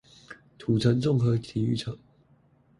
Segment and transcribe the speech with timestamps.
[0.57, 1.95] 土城綜合體育場